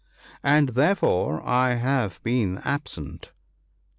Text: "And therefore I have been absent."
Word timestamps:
"And 0.57 0.69
therefore 0.69 1.47
I 1.47 1.75
have 1.75 2.23
been 2.23 2.57
absent." 2.65 3.29